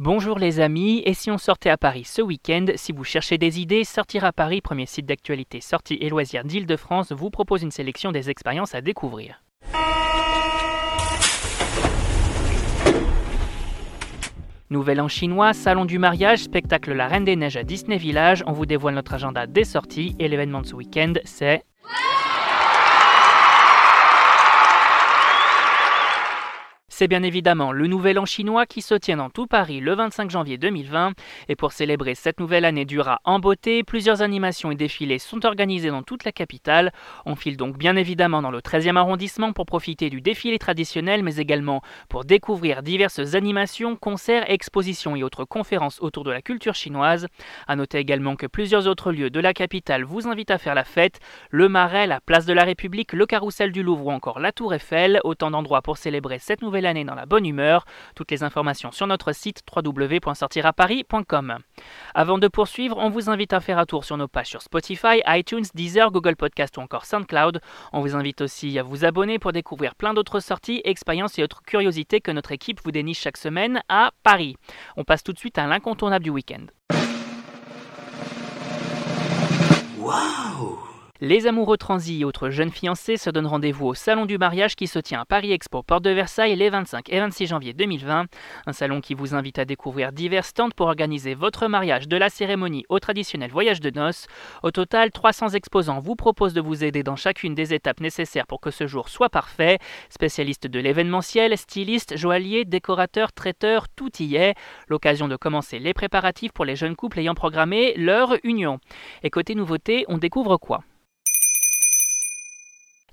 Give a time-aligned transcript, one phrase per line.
[0.00, 3.60] Bonjour les amis, et si on sortait à Paris ce week-end Si vous cherchez des
[3.60, 8.10] idées, Sortir à Paris, premier site d'actualité sorties et loisirs d'Île-de-France, vous propose une sélection
[8.10, 9.44] des expériences à découvrir.
[14.68, 18.52] Nouvel An chinois, salon du mariage, spectacle La Reine des Neiges à Disney Village, on
[18.52, 21.62] vous dévoile notre agenda des sorties et l'événement de ce week-end c'est...
[26.96, 30.30] C'est bien évidemment le Nouvel An chinois qui se tient dans tout Paris le 25
[30.30, 31.14] janvier 2020.
[31.48, 35.44] Et pour célébrer cette nouvelle année du rat en beauté, plusieurs animations et défilés sont
[35.44, 36.92] organisés dans toute la capitale.
[37.26, 41.38] On file donc bien évidemment dans le 13e arrondissement pour profiter du défilé traditionnel, mais
[41.38, 47.26] également pour découvrir diverses animations, concerts, expositions et autres conférences autour de la culture chinoise.
[47.66, 50.84] A noter également que plusieurs autres lieux de la capitale vous invitent à faire la
[50.84, 51.18] fête.
[51.50, 54.74] Le Marais, la place de la République, le Carrousel du Louvre ou encore la Tour
[54.74, 55.20] Eiffel.
[55.24, 57.86] Autant d'endroits pour célébrer cette nouvelle dans la bonne humeur.
[58.14, 61.58] Toutes les informations sur notre site www.sortiraparis.com.
[62.14, 65.22] Avant de poursuivre, on vous invite à faire un tour sur nos pages sur Spotify,
[65.26, 67.60] iTunes, Deezer, Google Podcast ou encore SoundCloud.
[67.92, 71.62] On vous invite aussi à vous abonner pour découvrir plein d'autres sorties, expériences et autres
[71.62, 74.56] curiosités que notre équipe vous déniche chaque semaine à Paris.
[74.96, 76.66] On passe tout de suite à l'incontournable du week-end.
[81.20, 84.86] Les amoureux transis et autres jeunes fiancés se donnent rendez-vous au Salon du mariage qui
[84.86, 88.26] se tient à Paris Expo Porte de Versailles les 25 et 26 janvier 2020.
[88.66, 92.28] Un salon qui vous invite à découvrir divers stands pour organiser votre mariage de la
[92.30, 94.26] cérémonie au traditionnel voyage de noces.
[94.62, 98.60] Au total, 300 exposants vous proposent de vous aider dans chacune des étapes nécessaires pour
[98.60, 99.78] que ce jour soit parfait.
[100.10, 104.54] Spécialistes de l'événementiel, stylistes, joailliers, décorateurs, traiteurs, tout y est.
[104.88, 108.78] L'occasion de commencer les préparatifs pour les jeunes couples ayant programmé leur union.
[109.22, 110.82] Et côté nouveauté, on découvre quoi?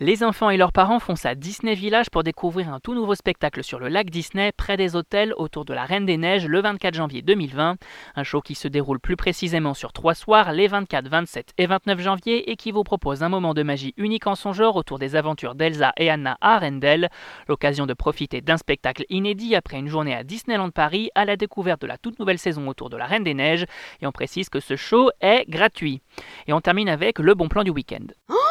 [0.00, 3.62] Les enfants et leurs parents foncent à Disney Village pour découvrir un tout nouveau spectacle
[3.62, 6.94] sur le lac Disney près des hôtels autour de la Reine des Neiges le 24
[6.94, 7.76] janvier 2020.
[8.16, 12.00] Un show qui se déroule plus précisément sur trois soirs, les 24, 27 et 29
[12.00, 15.16] janvier, et qui vous propose un moment de magie unique en son genre autour des
[15.16, 17.10] aventures d'Elsa et Anna à Arendelle.
[17.46, 21.82] L'occasion de profiter d'un spectacle inédit après une journée à Disneyland Paris à la découverte
[21.82, 23.66] de la toute nouvelle saison autour de la Reine des Neiges.
[24.00, 26.00] Et on précise que ce show est gratuit.
[26.46, 28.06] Et on termine avec le bon plan du week-end.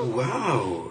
[0.00, 0.90] Wow.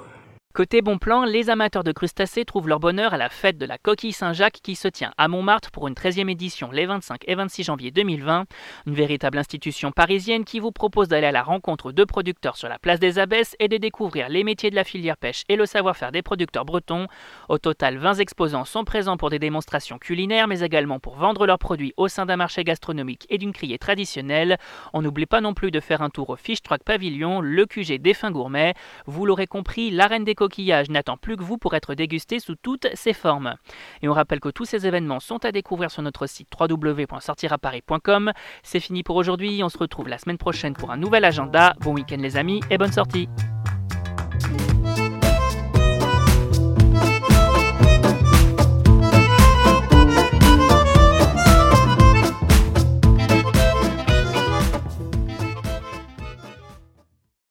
[0.56, 3.80] Côté bon plan, les amateurs de crustacés trouvent leur bonheur à la fête de la
[3.80, 7.64] coquille Saint-Jacques qui se tient à Montmartre pour une 13e édition les 25 et 26
[7.64, 8.46] janvier 2020.
[8.86, 12.78] Une véritable institution parisienne qui vous propose d'aller à la rencontre de producteurs sur la
[12.78, 16.12] place des Abbesses et de découvrir les métiers de la filière pêche et le savoir-faire
[16.12, 17.08] des producteurs bretons.
[17.50, 21.58] Au total, 20 exposants sont présents pour des démonstrations culinaires mais également pour vendre leurs
[21.58, 24.60] produits au sein d'un marché gastronomique et d'une criée traditionnelle.
[24.94, 28.00] On n'oublie pas non plus de faire un tour au Fish Truck Pavilion, le QG
[28.00, 28.76] des fins gourmets.
[29.08, 32.56] Vous l'aurez compris, la reine des coquillage n'attend plus que vous pour être dégusté sous
[32.56, 33.56] toutes ses formes.
[34.02, 38.34] Et on rappelle que tous ces événements sont à découvrir sur notre site www.sortiraparis.com.
[38.62, 41.76] C'est fini pour aujourd'hui, on se retrouve la semaine prochaine pour un nouvel agenda.
[41.80, 43.30] Bon week-end les amis et bonne sortie